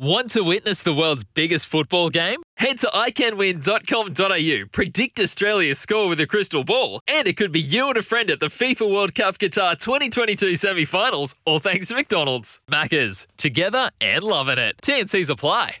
[0.00, 2.40] Want to witness the world's biggest football game?
[2.56, 7.88] Head to iCanWin.com.au, predict Australia's score with a crystal ball, and it could be you
[7.88, 11.96] and a friend at the FIFA World Cup Qatar 2022 semi finals, all thanks to
[11.96, 12.60] McDonald's.
[12.70, 14.76] Maccas, together and loving it.
[14.82, 15.78] TNC's apply.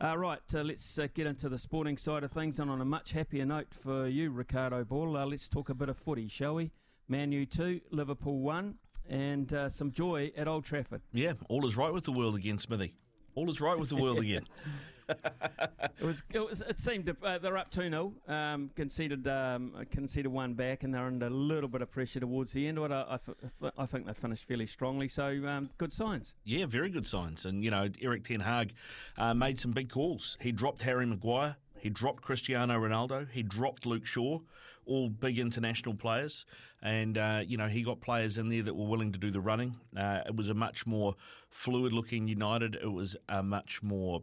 [0.00, 2.84] Uh, right, uh, let's uh, get into the sporting side of things, and on a
[2.84, 6.54] much happier note for you, Ricardo Ball, uh, let's talk a bit of footy, shall
[6.54, 6.70] we?
[7.08, 8.74] Man U 2, Liverpool 1,
[9.10, 11.02] and uh, some joy at Old Trafford.
[11.12, 12.94] Yeah, all is right with the world again, Smithy.
[13.38, 14.42] All is right with the world again.
[15.08, 16.24] it was.
[16.34, 20.82] It, was, it seemed uh, they're up two 0 um, conceded um, conceded one back,
[20.82, 22.78] and they're under a little bit of pressure towards the end.
[22.78, 23.20] But I,
[23.62, 26.34] I, I think they finished fairly strongly, so um, good signs.
[26.42, 27.46] Yeah, very good signs.
[27.46, 28.74] And you know, Erik Ten Hag
[29.16, 30.36] uh, made some big calls.
[30.40, 31.58] He dropped Harry Maguire.
[31.78, 33.30] He dropped Cristiano Ronaldo.
[33.30, 34.40] He dropped Luke Shaw,
[34.88, 36.44] all big international players.
[36.82, 39.40] And, uh, you know, he got players in there that were willing to do the
[39.40, 39.76] running.
[39.96, 41.14] Uh, it was a much more
[41.50, 42.76] fluid looking United.
[42.76, 44.22] It was a much more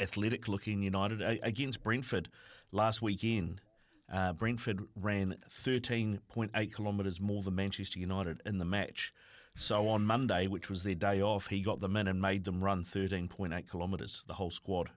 [0.00, 1.20] athletic looking United.
[1.20, 2.28] A- against Brentford
[2.72, 3.60] last weekend,
[4.12, 9.12] uh, Brentford ran 13.8 kilometres more than Manchester United in the match.
[9.56, 12.62] So on Monday, which was their day off, he got them in and made them
[12.62, 14.90] run 13.8 kilometres, the whole squad.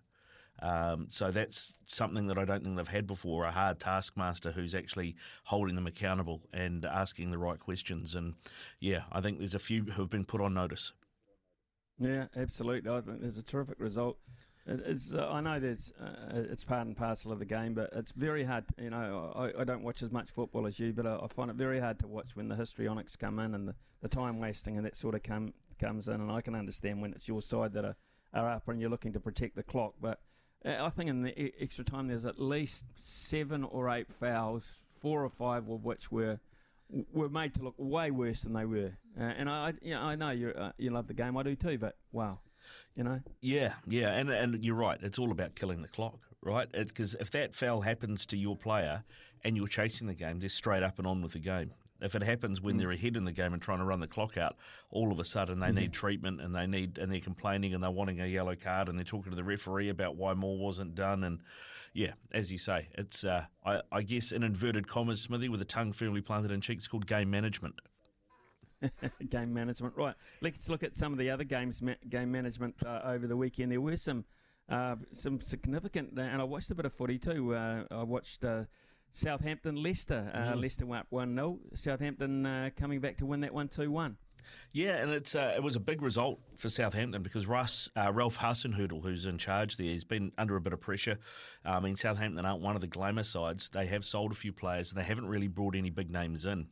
[0.61, 4.73] Um, so that's something that I don't think they've had before a hard taskmaster who's
[4.73, 8.15] actually holding them accountable and asking the right questions.
[8.15, 8.35] And
[8.79, 10.93] yeah, I think there's a few who have been put on notice.
[11.99, 12.91] Yeah, absolutely.
[12.91, 14.17] I think there's a terrific result.
[14.69, 18.11] It's uh, I know there's uh, it's part and parcel of the game, but it's
[18.11, 18.65] very hard.
[18.77, 21.49] You know, I, I don't watch as much football as you, but I, I, find
[21.49, 24.75] it very hard to watch when the histrionics come in and the, the time wasting
[24.75, 26.15] and that sort of come comes in.
[26.15, 27.95] And I can understand when it's your side that are,
[28.33, 30.19] are up and you're looking to protect the clock, but
[30.65, 35.29] I think in the extra time there's at least seven or eight fouls, four or
[35.29, 36.39] five of which were
[37.11, 38.93] were made to look way worse than they were.
[39.19, 41.55] Uh, and I, you know, I know you uh, you love the game, I do
[41.55, 41.77] too.
[41.77, 42.39] But wow,
[42.95, 43.19] you know.
[43.41, 44.97] Yeah, yeah, and and you're right.
[45.01, 46.71] It's all about killing the clock, right?
[46.71, 49.03] Because if that foul happens to your player
[49.43, 51.71] and you're chasing the game, just straight up and on with the game.
[52.01, 52.79] If it happens when mm.
[52.79, 54.57] they're ahead in the game and trying to run the clock out,
[54.91, 55.75] all of a sudden they mm.
[55.75, 58.97] need treatment and they need and they're complaining and they're wanting a yellow card and
[58.97, 61.41] they're talking to the referee about why more wasn't done and
[61.93, 65.65] yeah, as you say, it's uh, I, I, guess in inverted commas, Smithy, with a
[65.65, 67.73] tongue firmly planted in cheeks, called game management.
[69.29, 70.13] game management, right?
[70.41, 73.71] Let's look at some of the other games, ma- game management uh, over the weekend.
[73.71, 74.25] There were some
[74.69, 77.55] uh, some significant, and I watched a bit of footy too.
[77.55, 78.65] Uh, I watched uh,
[79.17, 80.31] Southampton Leicester.
[80.31, 80.61] Uh, mm.
[80.61, 81.59] Leicester went 1 0.
[81.73, 84.15] Southampton uh, coming back to win that 1 2 1.
[84.71, 88.37] Yeah, and it's uh, it was a big result for Southampton because Russ, uh, Ralph
[88.37, 91.17] Hasenhüttl, who's in charge there, he's been under a bit of pressure.
[91.65, 93.69] Uh, I mean, Southampton aren't one of the glamour sides.
[93.69, 96.67] They have sold a few players and they haven't really brought any big names in.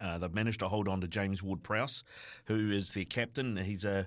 [0.00, 2.04] Uh, they've managed to hold on to James Ward-Prowse,
[2.46, 3.56] who is their captain.
[3.56, 4.06] He's a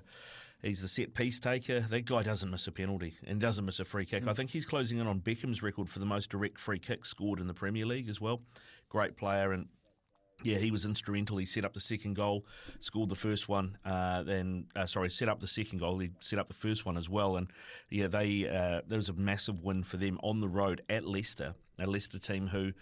[0.62, 1.80] He's the set piece taker.
[1.80, 4.24] That guy doesn't miss a penalty and doesn't miss a free kick.
[4.24, 4.28] Mm.
[4.28, 7.38] I think he's closing in on Beckham's record for the most direct free kicks scored
[7.38, 8.42] in the Premier League as well.
[8.88, 9.68] Great player and
[10.44, 11.36] yeah, he was instrumental.
[11.36, 12.46] He set up the second goal,
[12.80, 13.76] scored the first one.
[13.84, 15.98] Uh, then, uh, sorry, set up the second goal.
[15.98, 17.36] He set up the first one as well.
[17.36, 17.50] And
[17.90, 21.54] yeah, they uh, there was a massive win for them on the road at Leicester,
[21.78, 22.72] a Leicester team who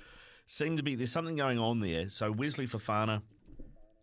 [0.47, 2.09] seemed to be there's something going on there.
[2.09, 3.23] So Wesley Fofana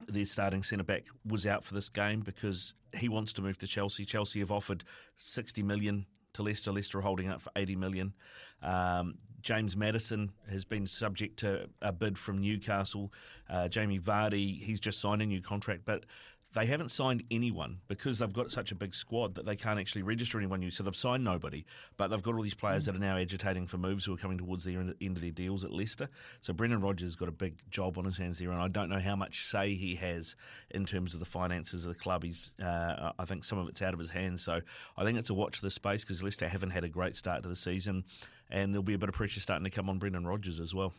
[0.07, 3.67] their starting centre back was out for this game because he wants to move to
[3.67, 4.05] Chelsea.
[4.05, 4.83] Chelsea have offered
[5.15, 6.71] 60 million to Leicester.
[6.71, 8.13] Leicester holding out for 80 million.
[8.61, 13.11] Um, James Maddison has been subject to a bid from Newcastle.
[13.49, 16.05] Uh, Jamie Vardy, he's just signed a new contract, but
[16.53, 20.03] they haven't signed anyone because they've got such a big squad that they can't actually
[20.03, 20.71] register anyone new.
[20.71, 21.65] So they've signed nobody,
[21.97, 24.37] but they've got all these players that are now agitating for moves who are coming
[24.37, 26.09] towards the end of their deals at Leicester.
[26.41, 28.99] So Brendan Rodgers got a big job on his hands there, and I don't know
[28.99, 30.35] how much say he has
[30.69, 32.23] in terms of the finances of the club.
[32.23, 34.43] He's, uh, I think some of it's out of his hands.
[34.43, 34.61] So
[34.95, 37.49] I think it's a watch this space because Leicester haven't had a great start to
[37.49, 38.03] the season,
[38.51, 40.93] and there'll be a bit of pressure starting to come on Brendan Rodgers as well.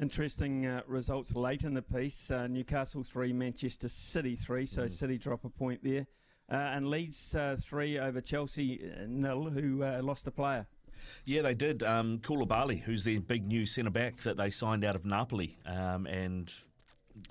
[0.00, 2.30] Interesting uh, results late in the piece.
[2.30, 4.90] Uh, Newcastle 3, Manchester City 3, so mm.
[4.90, 6.06] City drop a point there.
[6.50, 10.66] Uh, and Leeds uh, three over Chelsea uh, nil, who uh, lost a player.
[11.26, 11.82] Yeah, they did.
[11.82, 16.06] Um, Koulibaly, who's the big new centre back that they signed out of Napoli, um,
[16.06, 16.50] and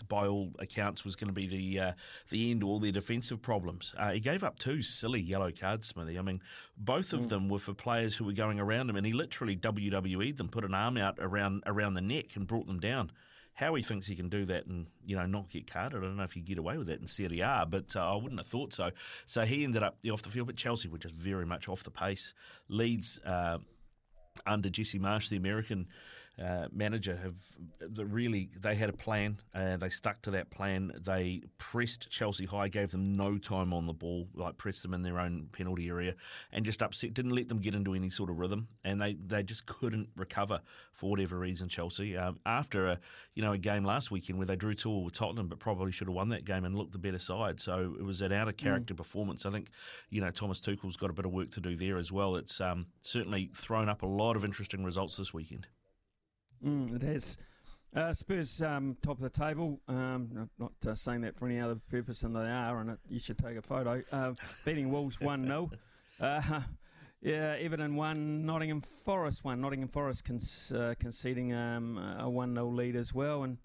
[0.07, 1.91] by all accounts was going to be the uh,
[2.29, 3.93] the end to all their defensive problems.
[3.97, 6.17] Uh, he gave up two silly yellow cards, Smithy.
[6.17, 6.41] I mean,
[6.77, 7.29] both of mm.
[7.29, 10.65] them were for players who were going around him, and he literally WWE'd them, put
[10.65, 13.11] an arm out around around the neck, and brought them down.
[13.53, 16.17] How he thinks he can do that and you know not get carded, I don't
[16.17, 18.47] know if he get away with that in Serie A, but uh, I wouldn't have
[18.47, 18.91] thought so.
[19.25, 21.91] So he ended up off the field, but Chelsea were just very much off the
[21.91, 22.35] pace.
[22.69, 23.57] Leeds uh,
[24.45, 25.87] under Jesse Marsch, the American
[26.41, 27.39] uh, manager have
[27.97, 29.39] really they had a plan.
[29.55, 30.91] Uh, they stuck to that plan.
[31.01, 35.01] They pressed Chelsea high, gave them no time on the ball, like pressed them in
[35.01, 36.13] their own penalty area,
[36.51, 37.15] and just upset.
[37.15, 40.61] Didn't let them get into any sort of rhythm, and they, they just couldn't recover
[40.93, 41.69] for whatever reason.
[41.69, 42.99] Chelsea um, after a
[43.33, 46.07] you know a game last weekend where they drew two with Tottenham, but probably should
[46.07, 47.59] have won that game and looked the better side.
[47.59, 48.97] So it was an out of character mm.
[48.97, 49.45] performance.
[49.47, 49.69] I think
[50.11, 52.35] you know Thomas Tuchel's got a bit of work to do there as well.
[52.35, 55.67] It's um, certainly thrown up a lot of interesting results this weekend.
[56.65, 57.38] Mm, it has.
[57.95, 59.80] Uh, Spurs um, top of the table.
[59.88, 63.19] Um, not uh, saying that for any other purpose than they are, and it, you
[63.19, 64.04] should take a photo.
[64.12, 64.33] Uh,
[64.65, 65.71] beating Wolves one 0
[66.19, 66.62] uh,
[67.21, 69.59] Yeah, Everton one, Nottingham Forest one.
[69.62, 73.57] Nottingham Forest con- uh, conceding um, a one 0 lead as well, and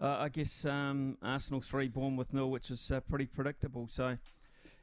[0.00, 3.88] uh, I guess um, Arsenal three, Bournemouth nil, which is pretty predictable.
[3.90, 4.16] So.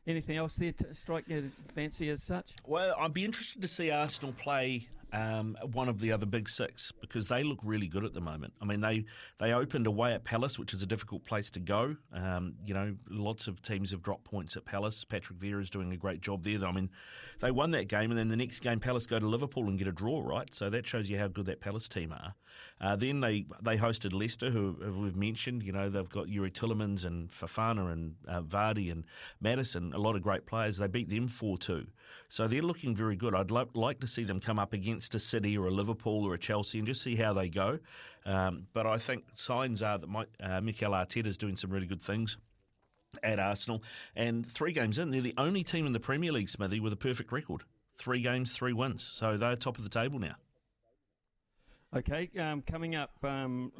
[0.07, 1.43] Anything else there to strike your
[1.75, 2.53] fancy as such?
[2.65, 6.91] Well, I'd be interested to see Arsenal play um, one of the other big six
[6.91, 8.53] because they look really good at the moment.
[8.61, 9.05] I mean, they
[9.39, 11.95] they opened away at Palace, which is a difficult place to go.
[12.13, 15.03] Um, you know, lots of teams have dropped points at Palace.
[15.03, 16.57] Patrick Vieira is doing a great job there.
[16.57, 16.67] Though.
[16.67, 16.89] I mean,
[17.39, 19.87] they won that game, and then the next game, Palace go to Liverpool and get
[19.87, 20.53] a draw, right?
[20.53, 22.35] So that shows you how good that Palace team are.
[22.81, 25.63] Uh, then they they hosted Leicester, who, who we've mentioned.
[25.63, 29.05] You know, they've got Youri Tielemans and Fofana and uh, Vardy and
[29.41, 30.77] Maddison, a lot of great players.
[30.77, 31.87] They beat them four two,
[32.27, 33.35] so they're looking very good.
[33.35, 36.33] I'd lo- like to see them come up against a City or a Liverpool or
[36.33, 37.79] a Chelsea and just see how they go.
[38.25, 41.87] Um, but I think signs are that Mike, uh, Mikel Arteta is doing some really
[41.87, 42.35] good things
[43.23, 43.81] at Arsenal.
[44.13, 46.97] And three games in, they're the only team in the Premier League, Smithy, with a
[46.97, 47.61] perfect record.
[47.95, 49.01] Three games, three wins.
[49.01, 50.35] So they're top of the table now.
[51.95, 53.71] Okay, um, coming up um,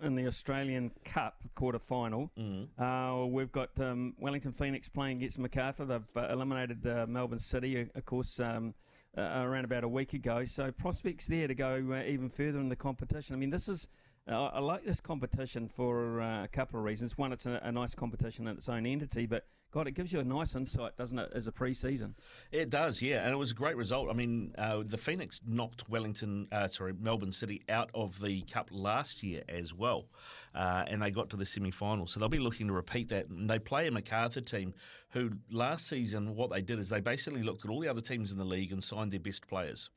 [0.00, 2.66] in the Australian Cup quarter final, mm.
[2.78, 5.84] uh, we've got um, Wellington Phoenix playing against Macarthur.
[5.84, 8.72] They've uh, eliminated uh, Melbourne City, of course, um,
[9.18, 10.44] uh, around about a week ago.
[10.44, 13.34] So prospects there to go uh, even further in the competition.
[13.34, 13.88] I mean, this is
[14.26, 17.16] I like this competition for uh, a couple of reasons.
[17.16, 20.20] One, it's a, a, nice competition in its own entity, but God, it gives you
[20.20, 22.14] a nice insight, doesn't it, as a pre-season?
[22.50, 24.08] It does, yeah, and it was a great result.
[24.08, 28.70] I mean, uh, the Phoenix knocked Wellington, uh, sorry, Melbourne City out of the Cup
[28.72, 30.08] last year as well,
[30.54, 32.06] uh, and they got to the semi-final.
[32.06, 33.28] So they'll be looking to repeat that.
[33.28, 34.72] And they play a Macarthur team
[35.10, 38.32] who last season what they did is they basically looked at all the other teams
[38.32, 39.90] in the league and signed their best players,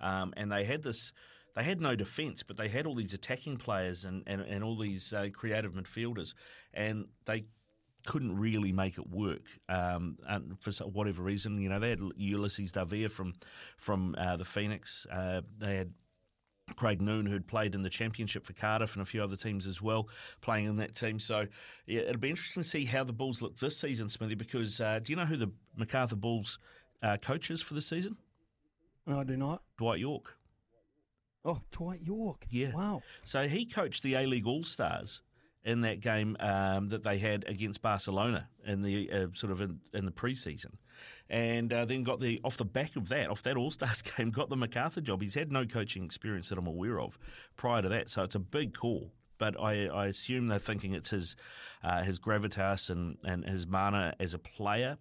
[0.00, 1.12] um, and they had this
[1.54, 4.76] they had no defence, but they had all these attacking players and, and, and all
[4.76, 6.34] these uh, creative midfielders,
[6.72, 7.46] and they
[8.06, 10.16] couldn't really make it work um,
[10.60, 11.60] for whatever reason.
[11.60, 13.34] You know, they had Ulises Dávila from
[13.76, 15.06] from uh, the Phoenix.
[15.10, 15.92] Uh, they had
[16.76, 19.80] Craig Noone, who'd played in the championship for Cardiff and a few other teams as
[19.82, 20.08] well,
[20.40, 21.18] playing in that team.
[21.18, 21.46] So
[21.86, 24.34] yeah, it'll be interesting to see how the Bulls look this season, Smithy.
[24.34, 26.58] Because uh, do you know who the Macarthur Bulls
[27.02, 28.16] uh, coach is for the season?
[29.06, 29.62] No, I do not.
[29.78, 30.36] Dwight Yorke.
[31.44, 32.46] Oh, Dwight Yorke.
[32.50, 32.72] Yeah.
[32.74, 33.02] Wow.
[33.24, 35.22] So he coached the A League All Stars
[35.68, 39.78] in that game um, that they had against Barcelona in the uh, sort of in,
[39.92, 40.72] in the preseason,
[41.28, 44.30] and uh, then got the off the back of that, off that All Stars game,
[44.30, 45.20] got the Macarthur job.
[45.20, 47.18] He's had no coaching experience that I'm aware of
[47.56, 49.12] prior to that, so it's a big call.
[49.36, 51.36] But I, I assume they're thinking it's his
[51.84, 54.96] uh, his gravitas and, and his mana as a player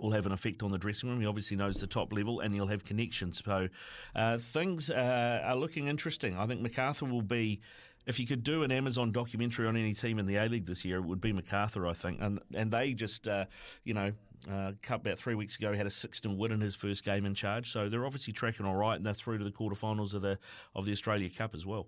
[0.00, 1.20] will have an effect on the dressing room.
[1.20, 3.42] He obviously knows the top level and he'll have connections.
[3.44, 3.68] So
[4.16, 6.36] uh, things uh, are looking interesting.
[6.36, 7.60] I think Macarthur will be.
[8.06, 10.84] If you could do an Amazon documentary on any team in the A League this
[10.84, 12.20] year, it would be Macarthur, I think.
[12.20, 13.44] And and they just, uh,
[13.84, 14.12] you know,
[14.50, 17.70] uh, about three weeks ago had a six win in his first game in charge.
[17.70, 20.38] So they're obviously tracking all right, and they're through to the quarterfinals of the
[20.74, 21.86] of the Australia Cup as well.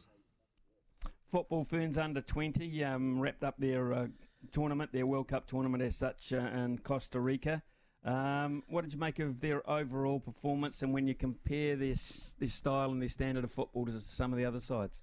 [1.27, 4.07] Football Ferns under twenty um, wrapped up their uh,
[4.53, 7.63] tournament, their World Cup tournament as such, uh, in Costa Rica.
[8.05, 11.97] Um, what did you make of their overall performance, and when you compare their
[12.39, 15.01] their style and their standard of football to some of the other sides?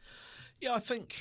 [0.61, 1.15] Yeah, I think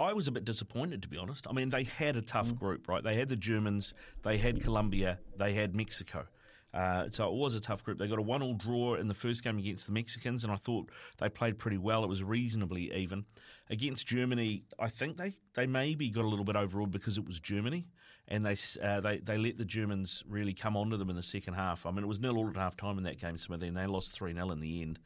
[0.00, 1.46] I was a bit disappointed to be honest.
[1.48, 2.58] I mean, they had a tough mm.
[2.58, 3.04] group, right?
[3.04, 6.26] They had the Germans, they had Colombia, they had Mexico.
[6.72, 7.98] Uh, so it was a tough group.
[7.98, 10.90] They got a one-all draw in the first game against the Mexicans, and I thought
[11.18, 12.02] they played pretty well.
[12.02, 13.24] It was reasonably even
[13.70, 14.64] against Germany.
[14.78, 17.86] I think they they maybe got a little bit overawed because it was Germany,
[18.28, 21.54] and they uh, they they let the Germans really come onto them in the second
[21.54, 21.86] half.
[21.86, 23.86] I mean, it was nil all at half time in that game, Smithy, and they
[23.86, 24.98] lost 3 0 in the end.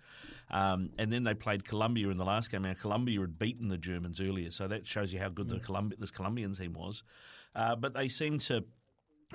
[0.50, 2.62] Um, and then they played Colombia in the last game.
[2.62, 5.96] Now, Colombia had beaten the Germans earlier, so that shows you how good the Colombi-
[5.98, 7.04] this Colombian team was.
[7.54, 8.64] Uh, but they seemed to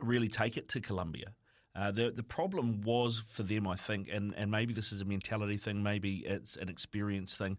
[0.01, 1.33] really take it to Colombia.
[1.75, 5.05] Uh, the the problem was for them, I think, and, and maybe this is a
[5.05, 7.57] mentality thing, maybe it's an experience thing,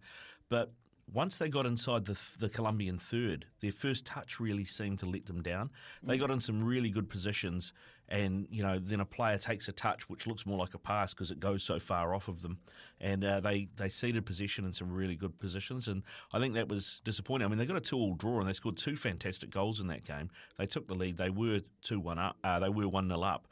[0.49, 0.73] but
[1.13, 5.27] once they got inside the, the Colombian third, their first touch really seemed to let
[5.27, 5.71] them down.
[6.03, 7.73] They got in some really good positions,
[8.09, 11.15] and you know then a player takes a touch which looks more like a pass
[11.15, 12.59] because it goes so far off of them,
[13.01, 16.69] and uh, they they ceded possession in some really good positions, and I think that
[16.69, 17.47] was disappointing.
[17.47, 20.05] I mean they got a two-all draw and they scored two fantastic goals in that
[20.05, 20.31] game.
[20.59, 21.17] They took the lead.
[21.17, 22.37] They were two one up.
[22.43, 23.47] Uh, they were one 0 up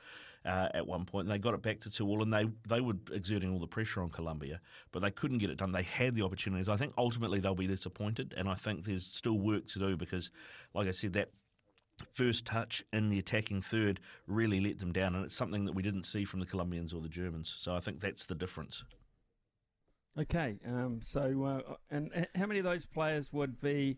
[0.45, 2.81] uh, at one point, and they got it back to two all, and they they
[2.81, 4.61] were exerting all the pressure on Colombia,
[4.93, 5.73] but they couldn't get it done.
[5.73, 6.69] They had the opportunities.
[6.69, 10.31] I think ultimately they'll be disappointed, and I think there's still work to do because,
[10.75, 11.31] like I said, that
[12.13, 15.83] first touch in the attacking third really let them down, and it's something that we
[15.83, 17.55] didn't see from the Colombians or the Germans.
[17.59, 18.85] So I think that's the difference.
[20.19, 23.97] Okay, um, so uh, and how many of those players would be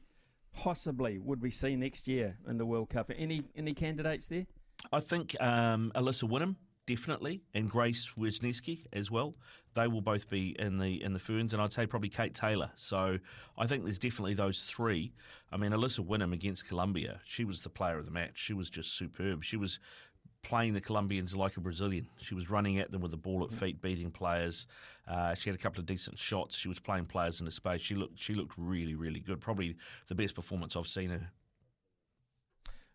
[0.54, 3.10] possibly would we see next year in the World Cup?
[3.14, 4.46] Any any candidates there?
[4.92, 6.56] I think um, Alyssa Whinham
[6.86, 9.34] definitely, and Grace Wisniewski as well.
[9.74, 12.70] They will both be in the in the Ferns, and I'd say probably Kate Taylor.
[12.76, 13.18] So
[13.58, 15.12] I think there's definitely those three.
[15.52, 18.38] I mean, Alyssa Whinham against Colombia, she was the player of the match.
[18.38, 19.44] She was just superb.
[19.44, 19.78] She was
[20.42, 22.08] playing the Colombians like a Brazilian.
[22.18, 24.66] She was running at them with the ball at feet, beating players.
[25.06, 26.56] Uh, she had a couple of decent shots.
[26.56, 27.80] She was playing players in the space.
[27.80, 29.40] She looked she looked really really good.
[29.40, 29.76] Probably
[30.08, 31.32] the best performance I've seen her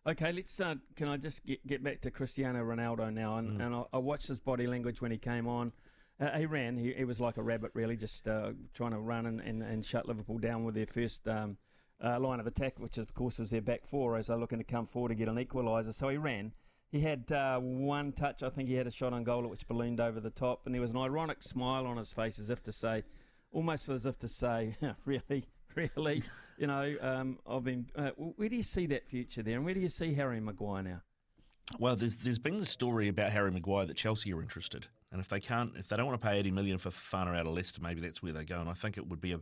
[0.04, 0.60] Okay, let's.
[0.60, 3.36] Uh, can I just get, get back to Cristiano Ronaldo now?
[3.36, 3.64] And, mm.
[3.64, 5.72] and I, I, watched his body language when he came on.
[6.20, 6.76] Uh, he ran.
[6.76, 9.84] He, he, was like a rabbit, really, just uh, trying to run and, and, and,
[9.84, 11.56] shut Liverpool down with their first um,
[12.04, 14.64] uh, line of attack, which of course was their back four as they're looking to
[14.64, 15.94] come forward to get an equaliser.
[15.94, 16.52] So he ran.
[16.90, 18.42] He had uh, one touch.
[18.42, 20.82] I think he had a shot on goal which ballooned over the top, and there
[20.82, 23.04] was an ironic smile on his face, as if to say,
[23.52, 26.24] almost as if to say, really, really.
[26.62, 27.90] You know, um, I've been.
[27.96, 30.84] Uh, where do you see that future there, and where do you see Harry Maguire
[30.84, 31.02] now?
[31.80, 35.28] Well, there's there's been the story about Harry Maguire that Chelsea are interested, and if
[35.28, 37.80] they can't, if they don't want to pay eighty million for Fofana out of Leicester,
[37.82, 38.60] maybe that's where they go.
[38.60, 39.40] And I think it would be a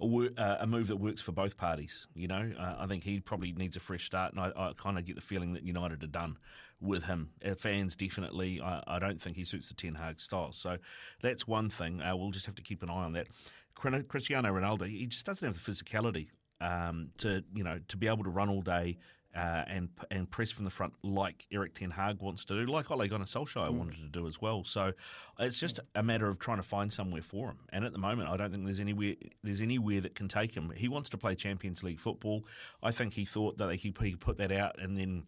[0.00, 2.06] a, uh, a move that works for both parties.
[2.14, 4.96] You know, uh, I think he probably needs a fresh start, and I, I kind
[4.96, 6.38] of get the feeling that United are done
[6.80, 7.30] with him.
[7.44, 10.52] Uh, fans definitely, I, I, don't think he suits the Ten Hag style.
[10.52, 10.78] So
[11.20, 12.00] that's one thing.
[12.00, 13.26] Uh, we'll just have to keep an eye on that.
[13.74, 16.28] Cristiano Ronaldo, he just doesn't have the physicality
[16.60, 18.98] um, to you know to be able to run all day
[19.34, 22.90] uh, and and press from the front like Erik Ten Hag wants to do, like
[22.90, 23.74] Ole Gunnar Solskjaer mm.
[23.74, 24.64] wanted to do as well.
[24.64, 24.92] So
[25.38, 27.58] it's just a matter of trying to find somewhere for him.
[27.72, 30.70] And at the moment, I don't think there's anywhere there's anywhere that can take him.
[30.76, 32.44] He wants to play Champions League football.
[32.82, 35.24] I think he thought that he could put that out and then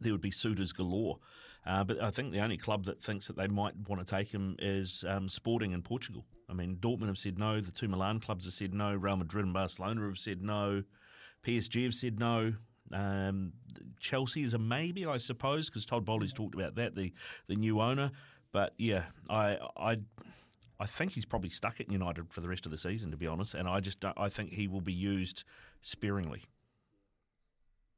[0.00, 1.18] there would be suitors galore.
[1.66, 4.28] Uh, but I think the only club that thinks that they might want to take
[4.28, 6.24] him is um, Sporting in Portugal.
[6.48, 7.60] I mean, Dortmund have said no.
[7.60, 8.94] The two Milan clubs have said no.
[8.94, 10.84] Real Madrid and Barcelona have said no.
[11.44, 12.54] PSG have said no.
[12.92, 13.52] Um,
[13.98, 17.12] Chelsea is a maybe, I suppose, because Todd Boehly's talked about that, the
[17.48, 18.12] the new owner.
[18.52, 19.98] But yeah, I I
[20.78, 23.26] I think he's probably stuck at United for the rest of the season, to be
[23.26, 23.54] honest.
[23.54, 25.42] And I just I think he will be used
[25.82, 26.42] sparingly.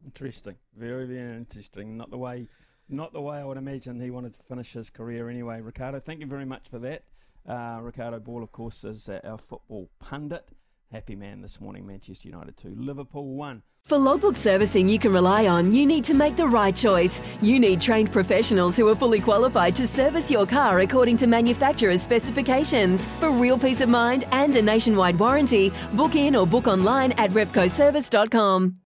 [0.04, 1.96] Interesting, very very interesting.
[1.96, 2.48] Not the way,
[2.88, 5.60] not the way I would imagine he wanted to finish his career anyway.
[5.60, 7.04] Ricardo, thank you very much for that.
[7.48, 10.48] Uh, Ricardo Ball, of course, is uh, our football pundit.
[10.92, 13.62] Happy man this morning, Manchester United 2, Liverpool 1.
[13.84, 17.22] For logbook servicing you can rely on, you need to make the right choice.
[17.40, 22.02] You need trained professionals who are fully qualified to service your car according to manufacturer's
[22.02, 23.06] specifications.
[23.18, 27.30] For real peace of mind and a nationwide warranty, book in or book online at
[27.30, 28.76] repcoservice.com.